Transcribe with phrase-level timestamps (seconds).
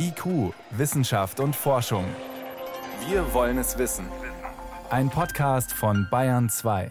[0.00, 2.04] IQ, Wissenschaft und Forschung.
[3.08, 4.06] Wir wollen es wissen.
[4.90, 6.90] Ein Podcast von Bayern 2.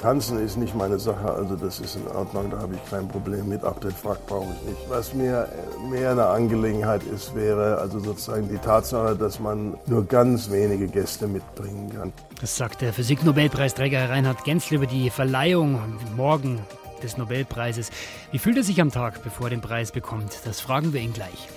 [0.00, 3.48] Tanzen ist nicht meine Sache, also das ist in Ordnung, da habe ich kein Problem
[3.48, 3.64] mit.
[3.64, 4.90] Auch den Frack brauche ich nicht.
[4.90, 5.48] Was mir
[5.88, 11.26] mehr eine Angelegenheit ist, wäre also sozusagen die Tatsache, dass man nur ganz wenige Gäste
[11.26, 12.12] mitbringen kann.
[12.40, 15.80] Das sagt der Physiknobelpreisträger Reinhard Gensler über die Verleihung
[16.16, 16.60] morgen
[17.02, 17.90] des Nobelpreises.
[18.32, 20.40] Wie fühlt er sich am Tag, bevor er den Preis bekommt?
[20.44, 21.48] Das fragen wir ihn gleich.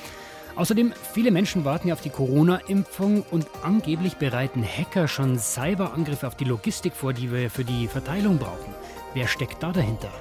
[0.55, 6.35] Außerdem, viele Menschen warten ja auf die Corona-Impfung und angeblich bereiten Hacker schon Cyberangriffe auf
[6.35, 8.75] die Logistik vor, die wir für die Verteilung brauchen.
[9.13, 10.11] Wer steckt da dahinter?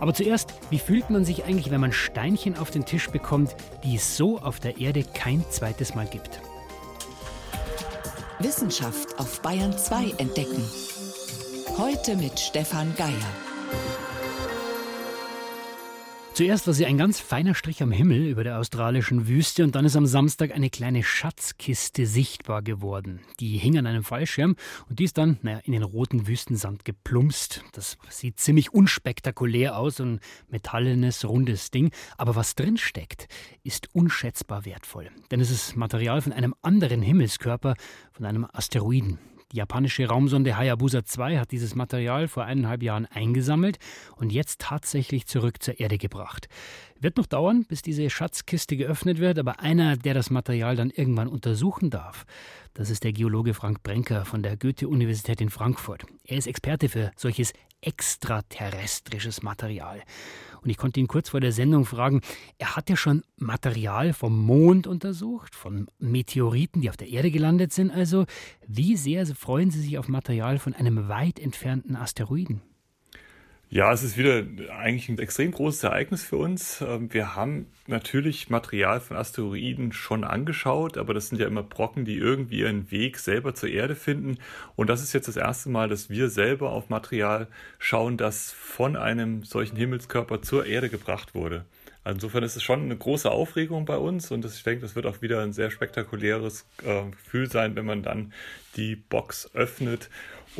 [0.00, 3.54] Aber zuerst, wie fühlt man sich eigentlich, wenn man Steinchen auf den Tisch bekommt,
[3.84, 6.40] die es so auf der Erde kein zweites Mal gibt?
[8.38, 10.64] Wissenschaft auf Bayern 2 entdecken.
[11.76, 13.10] Heute mit Stefan Geier.
[16.40, 19.84] Zuerst war sie ein ganz feiner Strich am Himmel über der australischen Wüste und dann
[19.84, 23.20] ist am Samstag eine kleine Schatzkiste sichtbar geworden.
[23.40, 24.56] Die hing an einem Fallschirm
[24.88, 27.62] und die ist dann naja, in den roten Wüstensand geplumpst.
[27.72, 31.90] Das sieht ziemlich unspektakulär aus, so ein metallenes, rundes Ding.
[32.16, 33.28] Aber was drin steckt,
[33.62, 35.10] ist unschätzbar wertvoll.
[35.30, 37.74] Denn es ist Material von einem anderen Himmelskörper,
[38.12, 39.18] von einem Asteroiden.
[39.52, 43.78] Die japanische Raumsonde Hayabusa 2 hat dieses Material vor eineinhalb Jahren eingesammelt
[44.14, 46.48] und jetzt tatsächlich zurück zur Erde gebracht.
[47.00, 51.26] Wird noch dauern, bis diese Schatzkiste geöffnet wird, aber einer, der das Material dann irgendwann
[51.26, 52.26] untersuchen darf,
[52.74, 56.04] das ist der Geologe Frank Brenker von der Goethe-Universität in Frankfurt.
[56.24, 60.02] Er ist Experte für solches extraterrestrisches Material.
[60.62, 62.20] Und ich konnte ihn kurz vor der Sendung fragen,
[62.58, 67.72] er hat ja schon Material vom Mond untersucht, von Meteoriten, die auf der Erde gelandet
[67.72, 67.90] sind.
[67.90, 68.26] Also,
[68.66, 72.62] wie sehr freuen Sie sich auf Material von einem weit entfernten Asteroiden?
[73.72, 74.42] Ja, es ist wieder
[74.76, 76.80] eigentlich ein extrem großes Ereignis für uns.
[76.80, 82.04] Ähm, wir haben natürlich Material von Asteroiden schon angeschaut, aber das sind ja immer Brocken,
[82.04, 84.38] die irgendwie ihren Weg selber zur Erde finden.
[84.74, 87.46] Und das ist jetzt das erste Mal, dass wir selber auf Material
[87.78, 91.64] schauen, das von einem solchen Himmelskörper zur Erde gebracht wurde.
[92.02, 95.06] Also insofern ist es schon eine große Aufregung bei uns und ich denke, das wird
[95.06, 98.32] auch wieder ein sehr spektakuläres äh, Gefühl sein, wenn man dann
[98.76, 100.08] die Box öffnet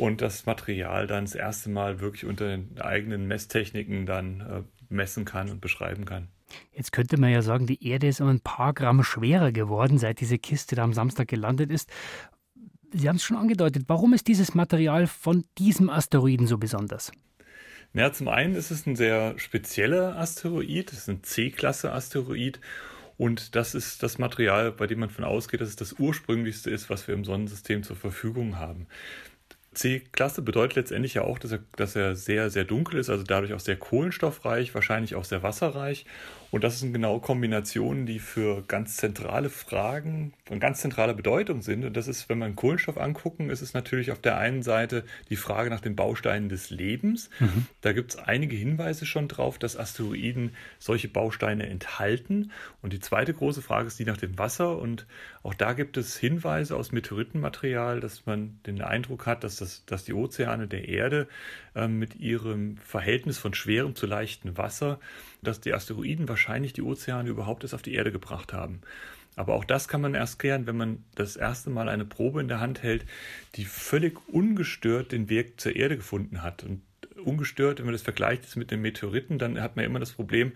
[0.01, 5.25] und das Material dann das erste Mal wirklich unter den eigenen Messtechniken dann äh, messen
[5.25, 6.27] kann und beschreiben kann.
[6.73, 10.19] Jetzt könnte man ja sagen, die Erde ist um ein paar Gramm schwerer geworden, seit
[10.19, 11.91] diese Kiste da am Samstag gelandet ist.
[12.91, 13.83] Sie haben es schon angedeutet.
[13.87, 17.11] Warum ist dieses Material von diesem Asteroiden so besonders?
[17.93, 22.59] Ja, zum einen ist es ein sehr spezieller Asteroid, es ist ein C-Klasse-Asteroid
[23.17, 26.89] und das ist das Material, bei dem man von ausgeht, dass es das ursprünglichste ist,
[26.89, 28.87] was wir im Sonnensystem zur Verfügung haben.
[29.73, 33.53] C-Klasse bedeutet letztendlich ja auch, dass er, dass er sehr, sehr dunkel ist, also dadurch
[33.53, 36.05] auch sehr kohlenstoffreich, wahrscheinlich auch sehr wasserreich
[36.51, 41.85] und das sind genau Kombinationen, die für ganz zentrale Fragen von ganz zentraler Bedeutung sind.
[41.85, 45.37] Und das ist, wenn wir Kohlenstoff angucken, ist es natürlich auf der einen Seite die
[45.37, 47.29] Frage nach den Bausteinen des Lebens.
[47.39, 47.67] Mhm.
[47.79, 52.51] Da gibt es einige Hinweise schon drauf, dass Asteroiden solche Bausteine enthalten.
[52.81, 54.77] Und die zweite große Frage ist die nach dem Wasser.
[54.77, 55.07] Und
[55.43, 60.03] auch da gibt es Hinweise aus Meteoritenmaterial, dass man den Eindruck hat, dass, das, dass
[60.03, 61.29] die Ozeane der Erde
[61.75, 64.99] äh, mit ihrem Verhältnis von schwerem zu leichtem Wasser
[65.41, 68.81] dass die Asteroiden wahrscheinlich die Ozeane überhaupt erst auf die Erde gebracht haben.
[69.35, 72.47] Aber auch das kann man erst klären, wenn man das erste Mal eine Probe in
[72.47, 73.05] der Hand hält,
[73.55, 76.63] die völlig ungestört den Weg zur Erde gefunden hat.
[76.63, 76.81] Und
[77.23, 80.51] ungestört, wenn man das vergleicht mit den Meteoriten, dann hat man immer das Problem,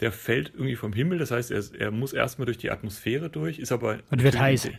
[0.00, 1.18] der fällt irgendwie vom Himmel.
[1.18, 3.98] Das heißt, er, er muss erstmal durch die Atmosphäre durch, ist aber.
[4.10, 4.70] Und wird heiß.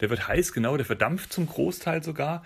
[0.00, 2.44] Der wird heiß, genau, der verdampft zum Großteil sogar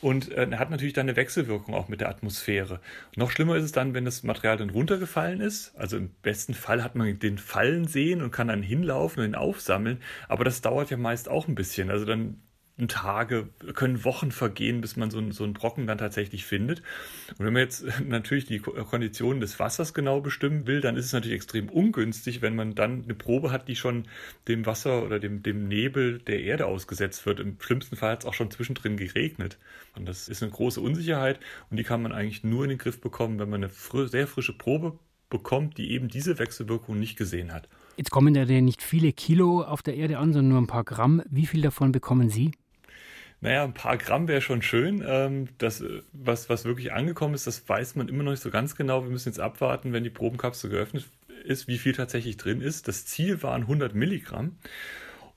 [0.00, 2.80] und äh, hat natürlich dann eine Wechselwirkung auch mit der Atmosphäre.
[3.16, 5.74] noch schlimmer ist es dann, wenn das Material dann runtergefallen ist.
[5.76, 9.34] Also im besten Fall hat man den Fallen sehen und kann dann hinlaufen und ihn
[9.34, 11.90] aufsammeln, aber das dauert ja meist auch ein bisschen.
[11.90, 12.40] Also dann
[12.88, 16.82] Tage, können Wochen vergehen, bis man so, ein, so einen Brocken dann tatsächlich findet.
[17.38, 21.12] Und wenn man jetzt natürlich die Konditionen des Wassers genau bestimmen will, dann ist es
[21.12, 24.08] natürlich extrem ungünstig, wenn man dann eine Probe hat, die schon
[24.48, 27.38] dem Wasser oder dem, dem Nebel der Erde ausgesetzt wird.
[27.38, 29.58] Im schlimmsten Fall hat es auch schon zwischendrin geregnet.
[29.94, 31.38] Und das ist eine große Unsicherheit
[31.70, 34.26] und die kann man eigentlich nur in den Griff bekommen, wenn man eine fr sehr
[34.26, 34.98] frische Probe
[35.30, 37.68] bekommt, die eben diese Wechselwirkung nicht gesehen hat.
[37.96, 41.22] Jetzt kommen ja nicht viele Kilo auf der Erde an, sondern nur ein paar Gramm.
[41.30, 42.50] Wie viel davon bekommen Sie?
[43.44, 45.04] Naja, ein paar Gramm wäre schon schön.
[45.06, 48.74] Ähm, das, was, was wirklich angekommen ist, das weiß man immer noch nicht so ganz
[48.74, 49.04] genau.
[49.04, 51.04] Wir müssen jetzt abwarten, wenn die Probenkapsel geöffnet
[51.44, 52.88] ist, wie viel tatsächlich drin ist.
[52.88, 54.56] Das Ziel waren 100 Milligramm.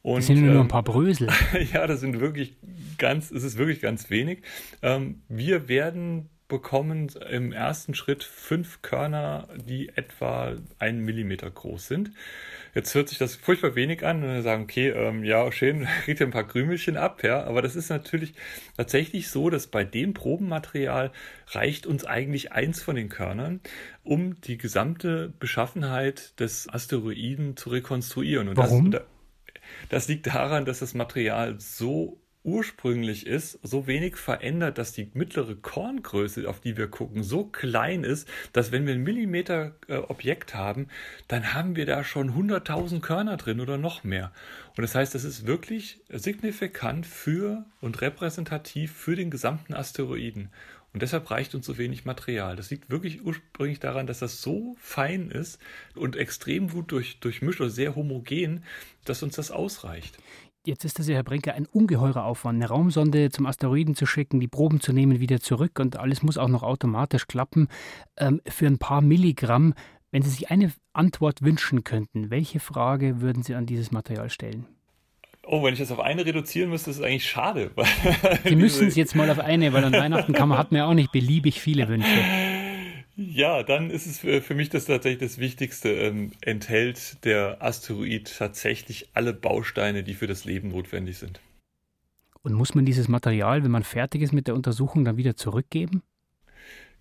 [0.04, 1.28] Und, das sind nur ähm, ein paar Brösel.
[1.74, 2.56] ja, das sind wirklich
[2.98, 4.42] ganz, es ist wirklich ganz wenig.
[4.82, 12.12] Ähm, wir werden bekommen im ersten Schritt fünf Körner, die etwa einen Millimeter groß sind.
[12.76, 16.20] Jetzt hört sich das furchtbar wenig an und wir sagen, okay, ähm, ja, schön, kriegt
[16.20, 18.34] ihr ein paar Krümelchen ab, ja, aber das ist natürlich
[18.76, 21.12] tatsächlich so, dass bei dem Probenmaterial
[21.48, 23.62] reicht uns eigentlich eins von den Körnern,
[24.04, 28.50] um die gesamte Beschaffenheit des Asteroiden zu rekonstruieren.
[28.50, 28.92] Und Warum?
[28.92, 29.04] Das,
[29.90, 35.56] das liegt daran, dass das Material so ursprünglich ist, so wenig verändert, dass die mittlere
[35.56, 40.56] Korngröße, auf die wir gucken, so klein ist, dass wenn wir ein Millimeter äh, Objekt
[40.56, 40.88] haben,
[41.28, 44.32] dann haben wir da schon 100.000 Körner drin oder noch mehr.
[44.78, 50.50] Und das heißt, das ist wirklich signifikant für und repräsentativ für den gesamten Asteroiden.
[50.94, 52.56] Und deshalb reicht uns so wenig Material.
[52.56, 55.60] Das liegt wirklich ursprünglich daran, dass das so fein ist
[55.96, 58.64] und extrem gut durch, durchmischt oder sehr homogen,
[59.06, 60.18] dass uns das ausreicht.
[60.68, 64.42] Jetzt ist das ja, Herr Brinker, ein ungeheurer Aufwand, eine Raumsonde zum Asteroiden zu schicken,
[64.42, 67.70] die Proben zu nehmen, wieder zurück und alles muss auch noch automatisch klappen.
[68.18, 69.76] Ähm, für ein paar Milligramm,
[70.12, 74.68] wenn Sie sich eine Antwort wünschen könnten, welche Frage würden Sie an dieses Material stellen?
[75.46, 77.72] Oh, wenn ich das auf eine reduzieren müsste, ist es eigentlich schade.
[78.44, 80.86] Sie müssen es jetzt mal auf eine, weil an Weihnachten kann man, hat man ja
[80.86, 82.10] auch nicht beliebig viele Wünsche.
[83.38, 85.90] Ja, dann ist es für, für mich das tatsächlich das Wichtigste.
[85.90, 91.40] Ähm, enthält der Asteroid tatsächlich alle Bausteine, die für das Leben notwendig sind.
[92.42, 96.02] Und muss man dieses Material, wenn man fertig ist mit der Untersuchung, dann wieder zurückgeben?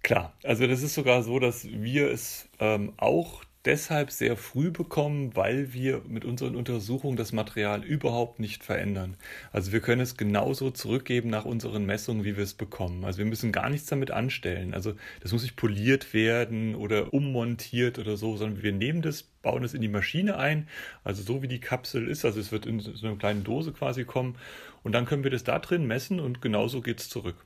[0.02, 5.34] Klar, also das ist sogar so, dass wir es ähm, auch deshalb sehr früh bekommen,
[5.34, 9.16] weil wir mit unseren Untersuchungen das Material überhaupt nicht verändern.
[9.52, 13.04] Also wir können es genauso zurückgeben nach unseren Messungen, wie wir es bekommen.
[13.04, 14.72] Also wir müssen gar nichts damit anstellen.
[14.72, 19.64] Also das muss nicht poliert werden oder ummontiert oder so, sondern wir nehmen das, bauen
[19.64, 20.68] es in die Maschine ein,
[21.04, 22.24] also so wie die Kapsel ist.
[22.24, 24.36] Also es wird in so einer kleinen Dose quasi kommen
[24.84, 27.44] und dann können wir das da drin messen und genauso geht es zurück.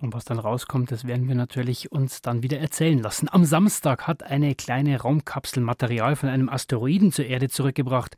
[0.00, 3.28] Und was dann rauskommt, das werden wir natürlich uns dann wieder erzählen lassen.
[3.30, 8.16] Am Samstag hat eine kleine Raumkapsel Material von einem Asteroiden zur Erde zurückgebracht.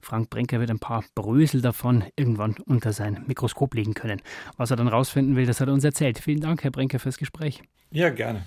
[0.00, 4.22] Frank Brenker wird ein paar Brösel davon irgendwann unter sein Mikroskop legen können.
[4.56, 6.18] Was er dann rausfinden will, das hat er uns erzählt.
[6.18, 7.62] Vielen Dank, Herr Brenker, fürs Gespräch.
[7.90, 8.46] Ja, gerne.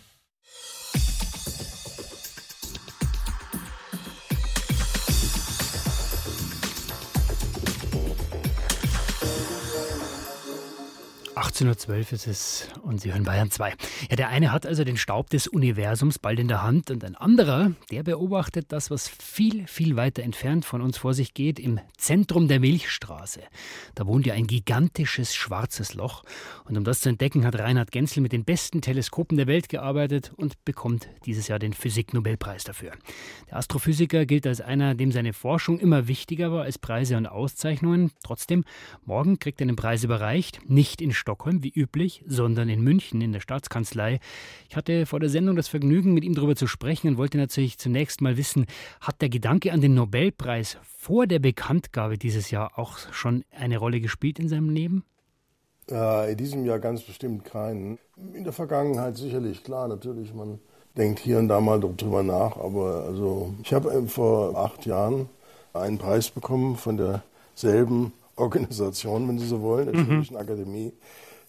[11.49, 13.73] 18.12 Uhr ist es und Sie hören Bayern 2.
[14.11, 17.15] Ja, der eine hat also den Staub des Universums bald in der Hand und ein
[17.15, 21.79] anderer, der beobachtet das, was viel, viel weiter entfernt von uns vor sich geht, im
[21.97, 23.41] Zentrum der Milchstraße.
[23.95, 26.23] Da wohnt ja ein gigantisches schwarzes Loch
[26.65, 30.31] und um das zu entdecken, hat Reinhard Genzel mit den besten Teleskopen der Welt gearbeitet
[30.37, 32.91] und bekommt dieses Jahr den Physiknobelpreis dafür.
[33.49, 38.11] Der Astrophysiker gilt als einer, dem seine Forschung immer wichtiger war als Preise und Auszeichnungen.
[38.23, 38.65] Trotzdem,
[39.03, 43.31] morgen kriegt er den Preis überreicht, nicht in Stockholm wie üblich, sondern in München in
[43.31, 44.19] der Staatskanzlei.
[44.69, 47.77] Ich hatte vor der Sendung das Vergnügen, mit ihm darüber zu sprechen und wollte natürlich
[47.77, 48.65] zunächst mal wissen,
[49.01, 54.01] hat der Gedanke an den Nobelpreis vor der Bekanntgabe dieses Jahr auch schon eine Rolle
[54.01, 55.03] gespielt in seinem Leben?
[56.31, 57.97] in diesem Jahr ganz bestimmt keinen.
[58.33, 60.59] In der Vergangenheit sicherlich, klar, natürlich, man
[60.97, 65.29] denkt hier und da mal drüber nach, aber also ich habe vor acht Jahren
[65.73, 70.41] einen Preis bekommen von derselben Organisation, wenn Sie so wollen, der Schwedischen mhm.
[70.41, 70.93] Akademie.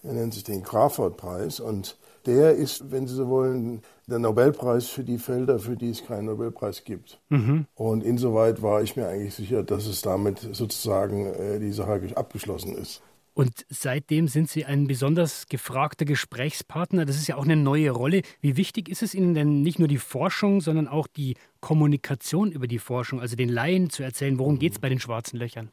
[0.03, 5.05] Er nennt sich den Crawford-Preis und der ist, wenn Sie so wollen, der Nobelpreis für
[5.05, 7.21] die Felder, für die es keinen Nobelpreis gibt.
[7.29, 7.67] Mhm.
[7.75, 12.77] Und insoweit war ich mir eigentlich sicher, dass es damit sozusagen äh, die Sache abgeschlossen
[12.77, 13.03] ist.
[13.33, 17.07] Und seitdem sind Sie ein besonders gefragter Gesprächspartner.
[17.07, 18.23] Das ist ja auch eine neue Rolle.
[18.41, 22.67] Wie wichtig ist es Ihnen denn nicht nur die Forschung, sondern auch die Kommunikation über
[22.67, 25.71] die Forschung, also den Laien zu erzählen, worum geht es bei den schwarzen Löchern?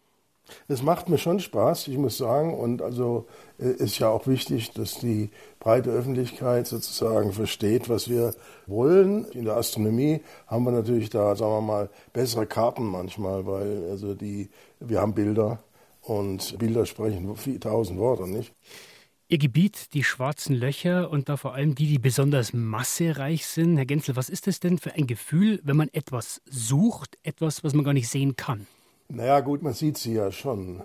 [0.68, 2.58] Es macht mir schon Spaß, ich muss sagen.
[2.58, 3.28] Und also
[3.60, 8.34] äh, ist ja auch wichtig, dass die breite Öffentlichkeit sozusagen versteht, was wir
[8.66, 9.26] wollen.
[9.32, 14.14] In der Astronomie haben wir natürlich da, sagen wir mal, bessere Karten manchmal, weil also
[14.14, 14.50] die,
[14.80, 15.60] wir haben Bilder
[16.02, 18.54] und Bilder sprechen tausend Worte, nicht?
[19.30, 23.76] Ihr Gebiet, die schwarzen Löcher und da vor allem die, die besonders massereich sind.
[23.76, 27.74] Herr Genzel, was ist es denn für ein Gefühl, wenn man etwas sucht, etwas, was
[27.74, 28.68] man gar nicht sehen kann?
[29.10, 30.82] Naja, gut, man sieht sie ja schon.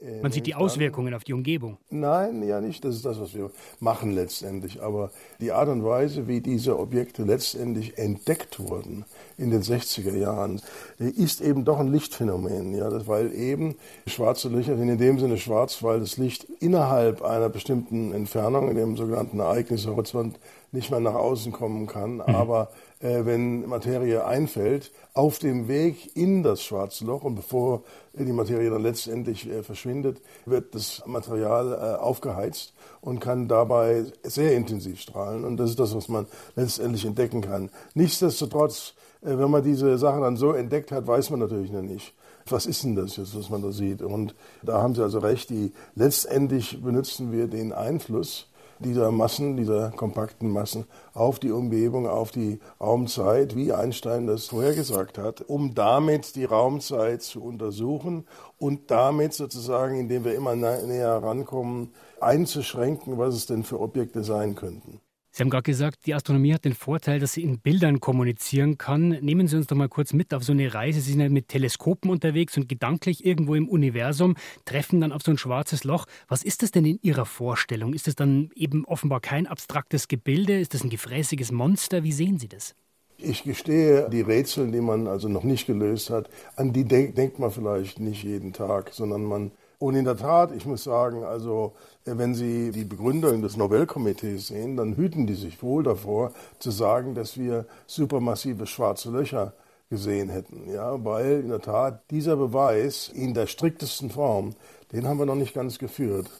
[0.00, 1.78] Äh, man sieht die Auswirkungen auf die Umgebung.
[1.90, 2.84] Nein, ja nicht.
[2.84, 4.82] Das ist das, was wir machen letztendlich.
[4.82, 9.04] Aber die Art und Weise, wie diese Objekte letztendlich entdeckt wurden
[9.38, 10.60] in den 60er Jahren,
[11.00, 12.74] äh, ist eben doch ein Lichtphänomen.
[12.74, 17.22] Ja, das, weil eben schwarze Löcher sind in dem Sinne schwarz, weil das Licht innerhalb
[17.22, 20.38] einer bestimmten Entfernung, in dem sogenannten Ereignishorizont,
[20.72, 22.16] nicht mehr nach außen kommen kann.
[22.16, 22.20] Mhm.
[22.22, 28.70] Aber wenn Materie einfällt, auf dem Weg in das schwarze Loch und bevor die Materie
[28.70, 35.44] dann letztendlich äh, verschwindet, wird das Material äh, aufgeheizt und kann dabei sehr intensiv strahlen.
[35.44, 37.70] Und das ist das, was man letztendlich entdecken kann.
[37.94, 42.14] Nichtsdestotrotz, äh, wenn man diese Sachen dann so entdeckt hat, weiß man natürlich noch nicht.
[42.48, 44.02] Was ist denn das jetzt, was man da sieht?
[44.02, 48.48] Und da haben Sie also recht, die, letztendlich benutzen wir den Einfluss
[48.78, 55.18] dieser Massen, dieser kompakten Massen auf die Umgebung, auf die Raumzeit, wie Einstein das vorhergesagt
[55.18, 58.26] hat, um damit die Raumzeit zu untersuchen
[58.58, 64.54] und damit sozusagen, indem wir immer näher rankommen, einzuschränken, was es denn für Objekte sein
[64.54, 65.00] könnten.
[65.36, 69.10] Sie haben gerade gesagt, die Astronomie hat den Vorteil, dass sie in Bildern kommunizieren kann.
[69.10, 71.02] Nehmen Sie uns doch mal kurz mit auf so eine Reise.
[71.02, 75.32] Sie sind ja mit Teleskopen unterwegs und gedanklich irgendwo im Universum, treffen dann auf so
[75.32, 76.06] ein schwarzes Loch.
[76.26, 77.92] Was ist das denn in Ihrer Vorstellung?
[77.92, 80.58] Ist das dann eben offenbar kein abstraktes Gebilde?
[80.58, 82.02] Ist das ein gefräßiges Monster?
[82.02, 82.74] Wie sehen Sie das?
[83.18, 87.50] Ich gestehe, die Rätsel, die man also noch nicht gelöst hat, an die denkt man
[87.50, 92.34] vielleicht nicht jeden Tag, sondern man und in der Tat, ich muss sagen, also wenn
[92.34, 97.36] Sie die Begründung des Nobelkomitees sehen, dann hüten die sich wohl davor zu sagen, dass
[97.36, 99.52] wir supermassive schwarze Löcher
[99.90, 100.70] gesehen hätten.
[100.70, 104.54] Ja, weil in der Tat dieser Beweis in der striktesten Form,
[104.92, 106.30] den haben wir noch nicht ganz geführt.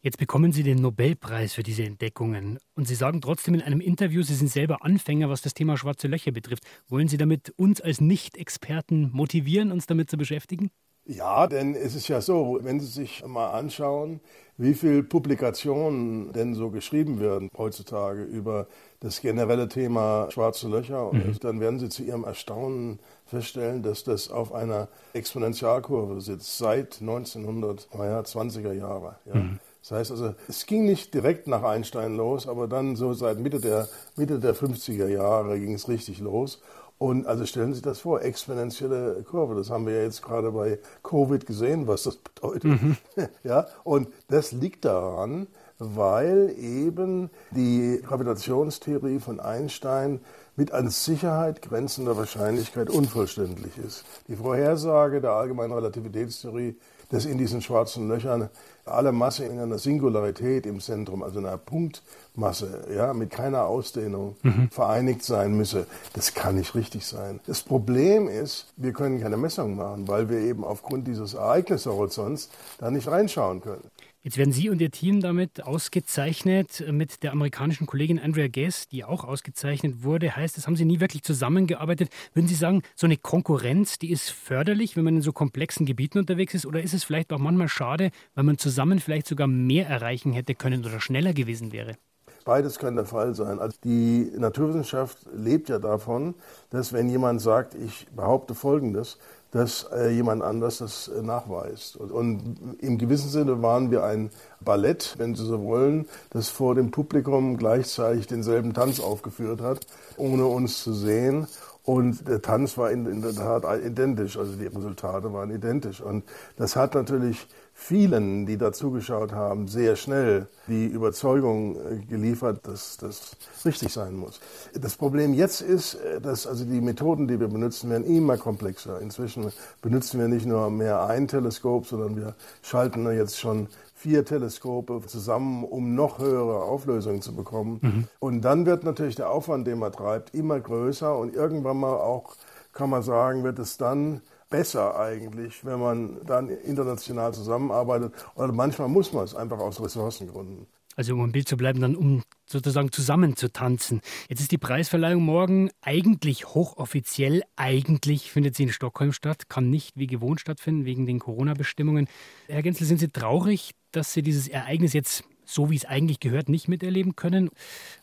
[0.00, 2.58] Jetzt bekommen Sie den Nobelpreis für diese Entdeckungen.
[2.74, 6.08] Und Sie sagen trotzdem in einem Interview, Sie sind selber Anfänger, was das Thema schwarze
[6.08, 6.64] Löcher betrifft.
[6.88, 10.70] Wollen Sie damit uns als Nicht-Experten motivieren, uns damit zu beschäftigen?
[11.06, 14.20] Ja, denn es ist ja so, wenn Sie sich mal anschauen,
[14.56, 18.68] wie viele Publikationen denn so geschrieben werden heutzutage über
[19.00, 21.36] das generelle Thema schwarze Löcher, mhm.
[21.40, 28.72] dann werden Sie zu Ihrem Erstaunen feststellen, dass das auf einer Exponentialkurve sitzt seit 1920er
[28.72, 29.16] Jahre.
[29.26, 29.34] Ja.
[29.34, 29.58] Mhm.
[29.82, 33.60] Das heißt also, es ging nicht direkt nach Einstein los, aber dann so seit Mitte
[33.60, 36.62] der, Mitte der 50er Jahre ging es richtig los.
[36.98, 39.54] Und also stellen Sie sich das vor, exponentielle Kurve.
[39.56, 42.64] Das haben wir ja jetzt gerade bei Covid gesehen, was das bedeutet.
[42.64, 42.96] Mhm.
[43.42, 45.48] Ja, und das liegt daran,
[45.78, 50.20] weil eben die Gravitationstheorie von Einstein
[50.56, 54.04] mit an Sicherheit grenzender Wahrscheinlichkeit unvollständig ist.
[54.28, 56.76] Die Vorhersage der allgemeinen Relativitätstheorie
[57.10, 58.48] dass in diesen schwarzen Löchern
[58.84, 64.68] alle Masse in einer Singularität im Zentrum, also einer Punktmasse, ja, mit keiner Ausdehnung mhm.
[64.70, 65.86] vereinigt sein müsse.
[66.12, 67.40] Das kann nicht richtig sein.
[67.46, 72.90] Das Problem ist, wir können keine Messung machen, weil wir eben aufgrund dieses Ereignishorizonts da
[72.90, 73.90] nicht reinschauen können.
[74.24, 79.04] Jetzt werden Sie und Ihr Team damit ausgezeichnet mit der amerikanischen Kollegin Andrea Guess, die
[79.04, 80.34] auch ausgezeichnet wurde.
[80.34, 82.08] Heißt, das haben Sie nie wirklich zusammengearbeitet.
[82.32, 86.16] Würden Sie sagen, so eine Konkurrenz, die ist förderlich, wenn man in so komplexen Gebieten
[86.16, 86.64] unterwegs ist?
[86.64, 90.54] Oder ist es vielleicht auch manchmal schade, weil man zusammen vielleicht sogar mehr erreichen hätte
[90.54, 91.98] können oder schneller gewesen wäre?
[92.46, 93.58] Beides kann der Fall sein.
[93.58, 96.34] Also die Naturwissenschaft lebt ja davon,
[96.70, 99.18] dass wenn jemand sagt, ich behaupte Folgendes,
[99.54, 101.96] dass äh, jemand anders das äh, nachweist.
[101.96, 104.30] Und, und, im gewissen Sinne waren wir ein
[104.60, 110.46] Ballett, wenn Sie so wollen, das vor dem Publikum gleichzeitig denselben Tanz aufgeführt hat, ohne
[110.46, 111.46] uns zu sehen.
[111.84, 116.00] Und der Tanz war in, in der Tat identisch, also die Resultate waren identisch.
[116.00, 116.24] Und
[116.56, 122.96] das hat natürlich vielen, die da zugeschaut haben, sehr schnell die Überzeugung äh, geliefert, dass
[122.96, 124.40] das richtig sein muss.
[124.72, 129.00] Das Problem jetzt ist, äh, dass also die Methoden, die wir benutzen, werden immer komplexer.
[129.00, 129.52] Inzwischen
[129.82, 135.64] benutzen wir nicht nur mehr ein Teleskop, sondern wir schalten jetzt schon vier Teleskope zusammen,
[135.64, 137.80] um noch höhere Auflösungen zu bekommen.
[137.82, 138.08] Mhm.
[138.20, 142.36] Und dann wird natürlich der Aufwand, den man treibt, immer größer und irgendwann mal auch,
[142.72, 144.20] kann man sagen, wird es dann
[144.54, 148.12] besser eigentlich, wenn man dann international zusammenarbeitet.
[148.36, 150.68] Oder manchmal muss man es einfach aus Ressourcengründen.
[150.94, 154.00] Also um im Bild zu bleiben, dann um sozusagen zusammen zu tanzen.
[154.28, 157.42] Jetzt ist die Preisverleihung morgen eigentlich hochoffiziell.
[157.56, 162.06] Eigentlich findet sie in Stockholm statt, kann nicht wie gewohnt stattfinden wegen den Corona-Bestimmungen.
[162.46, 166.48] Herr Genzel, sind Sie traurig, dass Sie dieses Ereignis jetzt so wie es eigentlich gehört
[166.48, 167.50] nicht miterleben können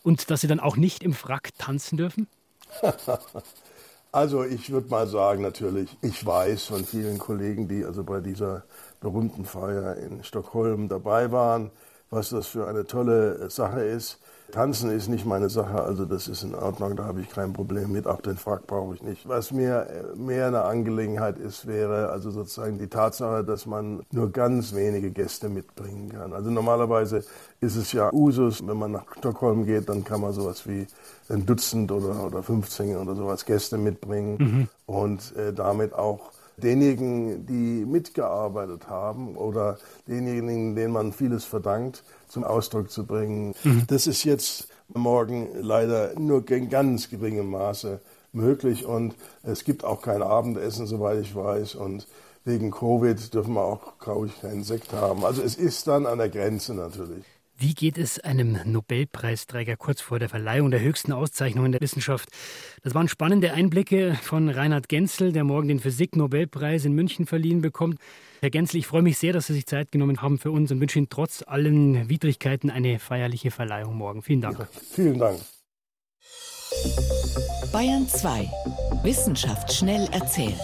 [0.03, 2.27] und dass Sie dann auch nicht im Frack tanzen dürfen?
[4.13, 8.65] Also ich würde mal sagen, natürlich, ich weiß von vielen Kollegen, die also bei dieser
[8.99, 11.71] berühmten Feier in Stockholm dabei waren,
[12.09, 14.19] was das für eine tolle Sache ist.
[14.51, 17.91] Tanzen ist nicht meine Sache, also das ist in Ordnung, da habe ich kein Problem
[17.91, 19.27] mit, auch den Frack brauche ich nicht.
[19.27, 24.75] Was mir mehr eine Angelegenheit ist, wäre also sozusagen die Tatsache, dass man nur ganz
[24.75, 26.33] wenige Gäste mitbringen kann.
[26.33, 27.23] Also normalerweise
[27.59, 30.85] ist es ja Usus, wenn man nach Stockholm geht, dann kann man sowas wie
[31.29, 34.67] ein Dutzend oder, oder 15 oder sowas Gäste mitbringen mhm.
[34.85, 36.31] und äh, damit auch
[36.63, 39.77] denjenigen, die mitgearbeitet haben oder
[40.07, 43.53] denjenigen, denen man vieles verdankt, zum Ausdruck zu bringen.
[43.63, 43.83] Mhm.
[43.87, 47.99] Das ist jetzt morgen leider nur in ganz geringem Maße
[48.33, 51.75] möglich und es gibt auch kein Abendessen, soweit ich weiß.
[51.75, 52.07] Und
[52.45, 55.25] wegen Covid dürfen wir auch, glaube ich, keinen Sekt haben.
[55.25, 57.25] Also es ist dann an der Grenze natürlich.
[57.61, 62.27] Wie geht es einem Nobelpreisträger kurz vor der Verleihung der höchsten Auszeichnungen der Wissenschaft?
[62.81, 67.99] Das waren spannende Einblicke von Reinhard Genzel, der morgen den Physik-Nobelpreis in München verliehen bekommt.
[68.39, 70.79] Herr Genzel, ich freue mich sehr, dass Sie sich Zeit genommen haben für uns und
[70.79, 74.23] wünsche Ihnen trotz allen Widrigkeiten eine feierliche Verleihung morgen.
[74.23, 74.57] Vielen Dank.
[74.57, 75.39] Ja, vielen Dank.
[77.71, 78.49] Bayern 2.
[79.03, 80.57] Wissenschaft schnell erzählt.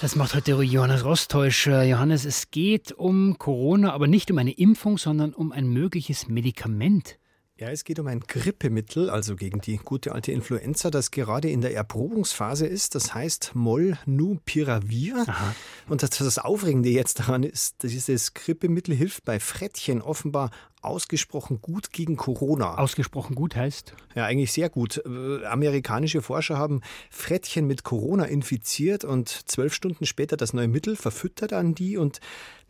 [0.00, 1.82] Das macht heute Johannes Rostäuscher.
[1.82, 7.18] Johannes, es geht um Corona, aber nicht um eine Impfung, sondern um ein mögliches Medikament.
[7.60, 11.60] Ja, es geht um ein Grippemittel, also gegen die gute alte Influenza, das gerade in
[11.60, 12.94] der Erprobungsphase ist.
[12.94, 15.24] Das heißt Molnupiravir.
[15.26, 15.56] Aha.
[15.88, 21.92] Und das, das Aufregende jetzt daran ist, dieses Grippemittel hilft bei Frettchen offenbar ausgesprochen gut
[21.92, 22.78] gegen Corona.
[22.78, 23.92] Ausgesprochen gut heißt?
[24.14, 25.02] Ja, eigentlich sehr gut.
[25.04, 30.94] Äh, amerikanische Forscher haben Frettchen mit Corona infiziert und zwölf Stunden später das neue Mittel
[30.94, 32.20] verfüttert an die und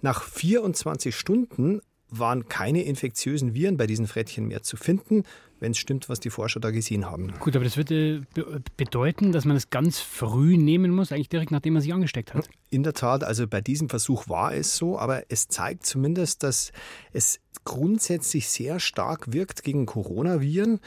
[0.00, 5.24] nach 24 Stunden waren keine infektiösen Viren bei diesen Frettchen mehr zu finden,
[5.60, 7.32] wenn es stimmt, was die Forscher da gesehen haben.
[7.40, 8.22] Gut, aber das würde
[8.76, 12.48] bedeuten, dass man es ganz früh nehmen muss, eigentlich direkt nachdem man sich angesteckt hat.
[12.70, 16.72] In der Tat, also bei diesem Versuch war es so, aber es zeigt zumindest, dass
[17.12, 20.80] es grundsätzlich sehr stark wirkt gegen Coronaviren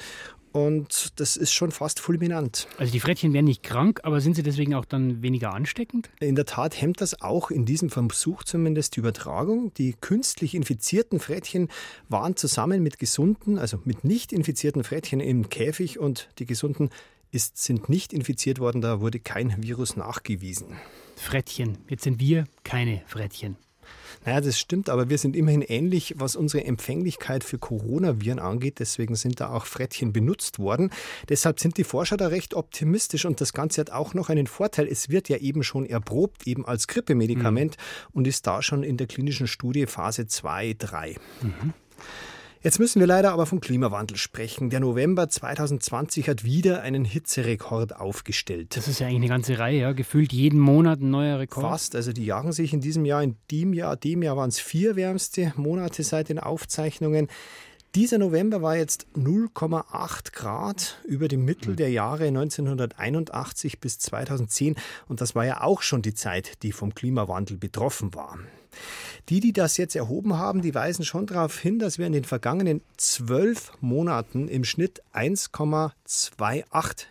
[0.51, 2.67] und das ist schon fast fulminant.
[2.77, 6.09] Also die Frettchen werden nicht krank, aber sind sie deswegen auch dann weniger ansteckend?
[6.19, 9.73] In der Tat hemmt das auch in diesem Versuch zumindest die Übertragung.
[9.75, 11.69] Die künstlich infizierten Frettchen
[12.09, 16.89] waren zusammen mit gesunden, also mit nicht infizierten Frettchen im Käfig und die gesunden
[17.31, 18.81] ist, sind nicht infiziert worden.
[18.81, 20.77] Da wurde kein Virus nachgewiesen.
[21.15, 21.77] Frettchen.
[21.87, 23.57] Jetzt sind wir keine Frettchen.
[24.25, 28.79] Naja, das stimmt, aber wir sind immerhin ähnlich, was unsere Empfänglichkeit für Coronaviren angeht.
[28.79, 30.91] Deswegen sind da auch Frettchen benutzt worden.
[31.29, 34.87] Deshalb sind die Forscher da recht optimistisch und das Ganze hat auch noch einen Vorteil.
[34.87, 38.09] Es wird ja eben schon erprobt, eben als Grippemedikament mhm.
[38.13, 41.15] und ist da schon in der klinischen Studie Phase 2, 3.
[41.41, 41.73] Mhm.
[42.63, 44.69] Jetzt müssen wir leider aber vom Klimawandel sprechen.
[44.69, 48.77] Der November 2020 hat wieder einen Hitzerekord aufgestellt.
[48.77, 49.93] Das ist ja eigentlich eine ganze Reihe, ja?
[49.93, 51.65] gefühlt jeden Monat ein neuer Rekord.
[51.65, 54.59] Fast, also die jagen sich in diesem Jahr, in dem Jahr, dem Jahr waren es
[54.59, 57.29] vier wärmste Monate seit den Aufzeichnungen.
[57.95, 64.75] Dieser November war jetzt 0,8 Grad über dem Mittel der Jahre 1981 bis 2010
[65.07, 68.37] und das war ja auch schon die Zeit, die vom Klimawandel betroffen war.
[69.29, 72.23] Die, die das jetzt erhoben haben, die weisen schon darauf hin, dass wir in den
[72.23, 77.05] vergangenen zwölf Monaten im Schnitt 1,28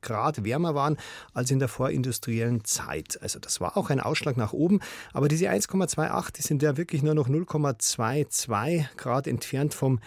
[0.00, 0.96] Grad wärmer waren
[1.34, 3.18] als in der vorindustriellen Zeit.
[3.20, 4.80] Also das war auch ein Ausschlag nach oben,
[5.12, 9.98] aber diese 1,28, die sind ja wirklich nur noch 0,22 Grad entfernt vom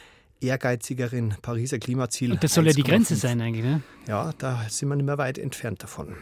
[0.42, 2.32] ehrgeizigeren Pariser Klimaziel.
[2.32, 3.82] Und das soll ja die Grenze sein eigentlich, ne?
[4.08, 6.16] Ja, da sind wir nicht mehr weit entfernt davon.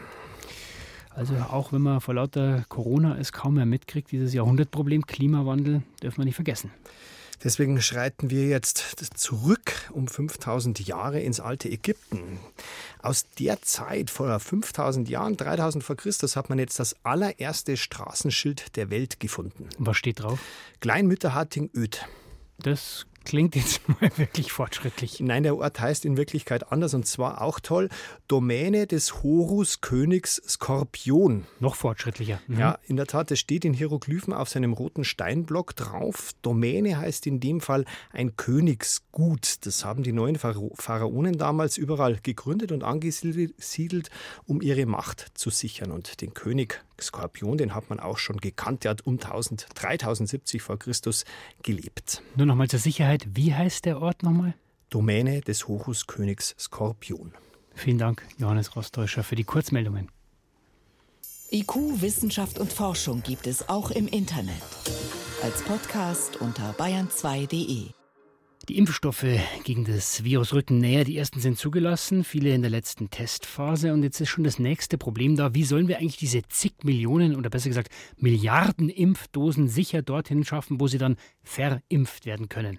[1.18, 6.18] Also auch wenn man vor lauter Corona es kaum mehr mitkriegt, dieses Jahrhundertproblem Klimawandel, dürfen
[6.18, 6.70] wir nicht vergessen.
[7.42, 8.78] Deswegen schreiten wir jetzt
[9.18, 12.38] zurück um 5000 Jahre ins alte Ägypten.
[13.02, 18.76] Aus der Zeit vor 5000 Jahren, 3000 vor Christus, hat man jetzt das allererste Straßenschild
[18.76, 19.70] der Welt gefunden.
[19.76, 20.38] Was steht drauf?
[20.78, 22.06] Kleinmütterharting Öd.
[22.58, 25.20] Das klingt jetzt mal wirklich fortschrittlich.
[25.20, 27.90] Nein, der Ort heißt in Wirklichkeit anders und zwar auch toll.
[28.26, 31.46] Domäne des Horus Königs Skorpion.
[31.60, 32.40] Noch fortschrittlicher.
[32.46, 32.58] Mhm.
[32.58, 36.32] Ja, in der Tat, das steht in Hieroglyphen auf seinem roten Steinblock drauf.
[36.42, 39.66] Domäne heißt in dem Fall ein Königsgut.
[39.66, 44.10] Das haben die neuen Pharaonen damals überall gegründet und angesiedelt,
[44.46, 45.90] um ihre Macht zu sichern.
[45.90, 48.84] Und den König Skorpion, den hat man auch schon gekannt.
[48.84, 51.24] Der hat um 1000, 3070 vor Christus
[51.62, 52.22] gelebt.
[52.36, 54.54] Nur noch mal zur Sicherheit, wie heißt der Ort nochmal?
[54.90, 57.32] Domäne des Horuskönigs Skorpion.
[57.74, 60.10] Vielen Dank, Johannes Rostäuscher, für die Kurzmeldungen.
[61.50, 64.62] IQ, Wissenschaft und Forschung gibt es auch im Internet.
[65.42, 67.97] Als Podcast unter bayern2.de.
[68.68, 69.24] Die Impfstoffe
[69.64, 71.04] gegen das Virus rücken näher.
[71.04, 73.94] Die ersten sind zugelassen, viele in der letzten Testphase.
[73.94, 75.54] Und jetzt ist schon das nächste Problem da.
[75.54, 80.80] Wie sollen wir eigentlich diese zig Millionen oder besser gesagt Milliarden Impfdosen sicher dorthin schaffen,
[80.80, 82.78] wo sie dann verimpft werden können?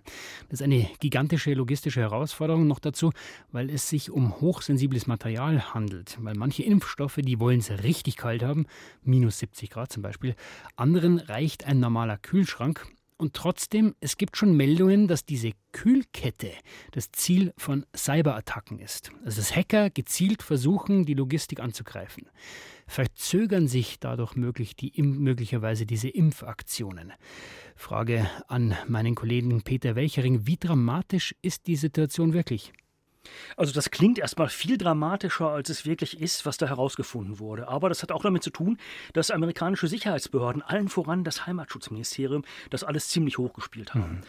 [0.50, 3.12] Das ist eine gigantische logistische Herausforderung noch dazu,
[3.52, 6.20] weil es sich um hochsensibles Material handelt.
[6.22, 8.68] Weil manche Impfstoffe, die wollen es richtig kalt haben,
[9.02, 10.36] minus 70 Grad zum Beispiel.
[10.76, 12.86] Anderen reicht ein normaler Kühlschrank
[13.20, 16.54] Und trotzdem, es gibt schon Meldungen, dass diese Kühlkette
[16.92, 19.12] das Ziel von Cyberattacken ist.
[19.26, 22.30] Also dass Hacker gezielt versuchen, die Logistik anzugreifen.
[22.88, 27.12] Verzögern sich dadurch möglich die, möglicherweise diese Impfaktionen?
[27.76, 30.48] Frage an meinen Kollegen Peter Welchering.
[30.48, 32.72] Wie dramatisch ist die Situation wirklich?
[33.58, 37.68] Also das klingt erstmal viel dramatischer, als es wirklich ist, was da herausgefunden wurde.
[37.68, 38.78] Aber das hat auch damit zu tun,
[39.14, 44.18] dass amerikanische Sicherheitsbehörden, allen voran das Heimatschutzministerium, das alles ziemlich hochgespielt haben.
[44.18, 44.22] Mhm.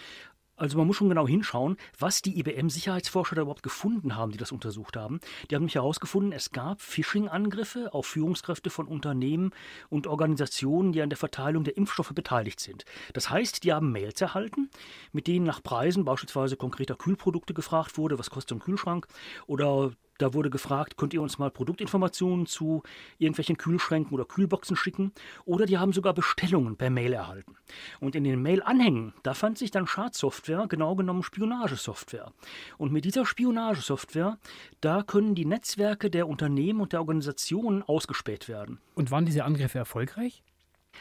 [0.61, 4.53] Also man muss schon genau hinschauen, was die IBM-Sicherheitsforscher da überhaupt gefunden haben, die das
[4.53, 5.19] untersucht haben.
[5.49, 9.53] Die haben nämlich herausgefunden, es gab Phishing-Angriffe auf Führungskräfte von Unternehmen
[9.89, 12.85] und Organisationen, die an der Verteilung der Impfstoffe beteiligt sind.
[13.15, 14.69] Das heißt, die haben Mails erhalten,
[15.13, 19.07] mit denen nach Preisen beispielsweise konkreter Kühlprodukte gefragt wurde, was kostet ein Kühlschrank
[19.47, 22.83] oder da wurde gefragt, könnt ihr uns mal Produktinformationen zu
[23.19, 25.13] irgendwelchen Kühlschränken oder Kühlboxen schicken?
[25.45, 27.57] Oder die haben sogar Bestellungen per Mail erhalten.
[28.01, 32.33] Und in den Mail-Anhängen, da fand sich dann Schadsoftware, genau genommen Spionagesoftware.
[32.79, 34.39] Und mit dieser Spionagesoftware,
[34.81, 38.79] da können die Netzwerke der Unternehmen und der Organisationen ausgespäht werden.
[38.95, 40.43] Und waren diese Angriffe erfolgreich?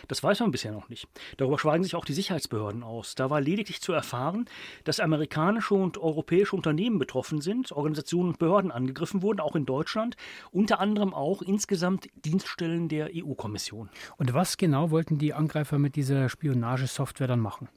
[0.08, 1.08] Das weiß man bisher noch nicht.
[1.38, 3.15] Darüber schweigen sich auch die Sicherheitsbehörden aus.
[3.15, 4.45] Da war lediglich zu erfahren,
[4.84, 10.15] dass amerikanische und europäische Unternehmen betroffen sind, Organisationen und Behörden angegriffen wurden, auch in Deutschland,
[10.52, 13.89] unter anderem auch insgesamt Dienststellen der EU-Kommission.
[14.17, 17.69] Und was genau wollten die Angreifer mit dieser Spionagesoftware dann machen?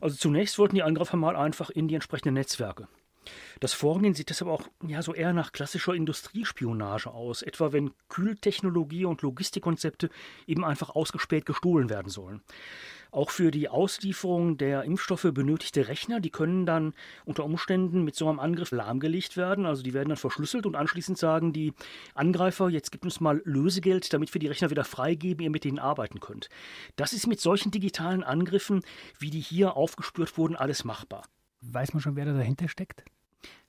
[0.00, 2.88] Also zunächst wollten die Angreifer mal einfach in die entsprechenden Netzwerke.
[3.60, 9.04] Das Vorgehen sieht deshalb auch ja, so eher nach klassischer Industriespionage aus, etwa wenn Kühltechnologie
[9.04, 10.10] und Logistikkonzepte
[10.46, 12.42] eben einfach ausgespäht gestohlen werden sollen.
[13.12, 16.94] Auch für die Auslieferung der Impfstoffe benötigte Rechner, die können dann
[17.26, 19.66] unter Umständen mit so einem Angriff lahmgelegt werden.
[19.66, 21.74] Also die werden dann verschlüsselt und anschließend sagen die
[22.14, 25.78] Angreifer, jetzt gibt uns mal Lösegeld, damit wir die Rechner wieder freigeben, ihr mit denen
[25.78, 26.48] arbeiten könnt.
[26.96, 28.82] Das ist mit solchen digitalen Angriffen,
[29.18, 31.24] wie die hier aufgespürt wurden, alles machbar.
[31.62, 33.04] Weiß man schon, wer da dahinter steckt?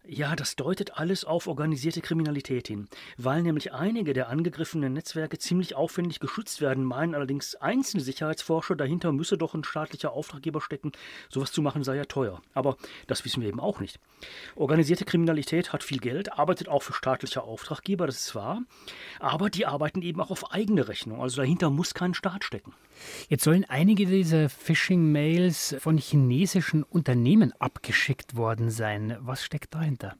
[0.05, 2.89] Ja, das deutet alles auf organisierte Kriminalität hin.
[3.15, 9.13] Weil nämlich einige der angegriffenen Netzwerke ziemlich aufwendig geschützt werden, meinen allerdings einzelne Sicherheitsforscher, dahinter
[9.13, 10.91] müsse doch ein staatlicher Auftraggeber stecken.
[11.29, 12.41] Sowas zu machen sei ja teuer.
[12.53, 12.75] Aber
[13.07, 13.97] das wissen wir eben auch nicht.
[14.55, 18.61] Organisierte Kriminalität hat viel Geld, arbeitet auch für staatliche Auftraggeber, das ist wahr.
[19.19, 21.21] Aber die arbeiten eben auch auf eigene Rechnung.
[21.21, 22.73] Also dahinter muss kein Staat stecken.
[23.29, 29.17] Jetzt sollen einige dieser Phishing-Mails von chinesischen Unternehmen abgeschickt worden sein.
[29.21, 30.15] Was steckt dahinter?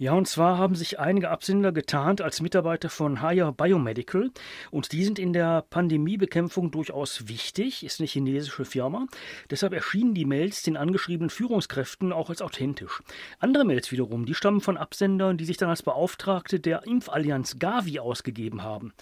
[0.00, 4.30] Ja, und zwar haben sich einige Absender getarnt als Mitarbeiter von Haya Biomedical
[4.70, 9.06] und die sind in der Pandemiebekämpfung durchaus wichtig, ist eine chinesische Firma.
[9.50, 13.02] Deshalb erschienen die Mails den angeschriebenen Führungskräften auch als authentisch.
[13.40, 17.98] Andere Mails wiederum, die stammen von Absendern, die sich dann als Beauftragte der Impfallianz Gavi
[17.98, 18.92] ausgegeben haben.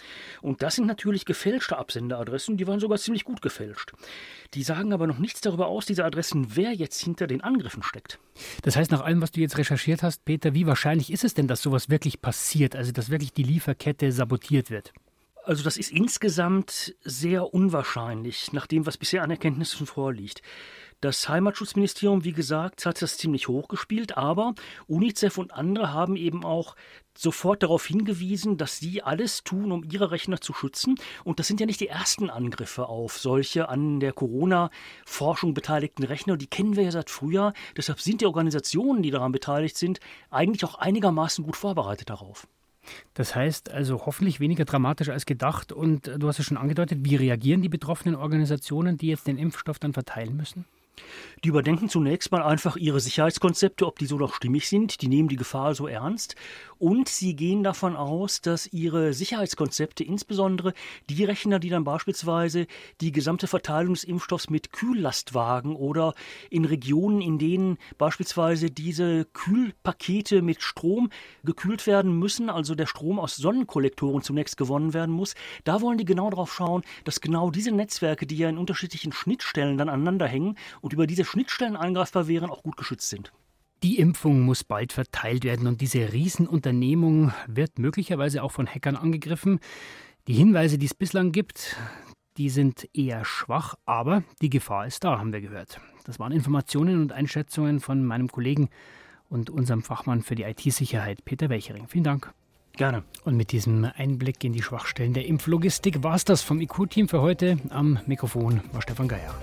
[0.41, 3.93] Und das sind natürlich gefälschte Absenderadressen, die waren sogar ziemlich gut gefälscht.
[4.55, 8.17] Die sagen aber noch nichts darüber aus, diese Adressen, wer jetzt hinter den Angriffen steckt.
[8.63, 11.49] Das heißt, nach allem, was du jetzt recherchiert hast, Peter, wie wahrscheinlich ist es denn,
[11.49, 14.93] dass sowas wirklich passiert, also dass wirklich die Lieferkette sabotiert wird?
[15.43, 20.41] Also das ist insgesamt sehr unwahrscheinlich, nach dem, was bisher an Erkenntnissen vorliegt.
[20.99, 24.55] Das Heimatschutzministerium, wie gesagt, hat das ziemlich hochgespielt, aber
[24.87, 26.75] UNICEF und andere haben eben auch
[27.15, 30.95] sofort darauf hingewiesen, dass sie alles tun, um ihre Rechner zu schützen.
[31.23, 36.35] Und das sind ja nicht die ersten Angriffe auf solche an der Corona-Forschung beteiligten Rechner.
[36.35, 37.53] Die kennen wir ja seit Frühjahr.
[37.75, 39.99] Deshalb sind die Organisationen, die daran beteiligt sind,
[40.31, 42.47] eigentlich auch einigermaßen gut vorbereitet darauf.
[43.13, 45.71] Das heißt also hoffentlich weniger dramatisch als gedacht.
[45.71, 49.77] Und du hast es schon angedeutet, wie reagieren die betroffenen Organisationen, die jetzt den Impfstoff
[49.77, 50.65] dann verteilen müssen?
[51.43, 55.01] Die überdenken zunächst mal einfach ihre Sicherheitskonzepte, ob die so noch stimmig sind.
[55.01, 56.35] Die nehmen die Gefahr so ernst.
[56.79, 60.73] Und sie gehen davon aus, dass ihre Sicherheitskonzepte, insbesondere
[61.09, 62.67] die Rechner, die dann beispielsweise
[63.01, 66.13] die gesamte Verteilung des Impfstoffs mit Kühllastwagen oder
[66.49, 71.09] in Regionen, in denen beispielsweise diese Kühlpakete mit Strom
[71.43, 75.33] gekühlt werden müssen, also der Strom aus Sonnenkollektoren zunächst gewonnen werden muss,
[75.63, 79.77] da wollen die genau darauf schauen, dass genau diese Netzwerke, die ja in unterschiedlichen Schnittstellen
[79.77, 83.33] dann aneinander hängen, und über diese Schnittstellen angreifbar wären, auch gut geschützt sind.
[83.83, 89.59] Die Impfung muss bald verteilt werden und diese Riesenunternehmung wird möglicherweise auch von Hackern angegriffen.
[90.29, 91.75] Die Hinweise, die es bislang gibt,
[92.37, 95.81] die sind eher schwach, aber die Gefahr ist da, haben wir gehört.
[96.05, 98.69] Das waren Informationen und Einschätzungen von meinem Kollegen
[99.27, 101.89] und unserem Fachmann für die IT-Sicherheit, Peter Welchering.
[101.89, 102.33] Vielen Dank.
[102.77, 103.03] Gerne.
[103.25, 107.21] Und mit diesem Einblick in die Schwachstellen der Impflogistik war es das vom IQ-Team für
[107.21, 107.57] heute.
[107.71, 109.35] Am Mikrofon war Stefan Geier.